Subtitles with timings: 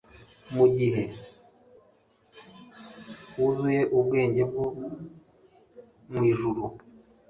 [0.55, 1.03] Mugihe
[3.37, 4.65] wuzuye ubwenge bwo
[6.13, 6.63] mwijuru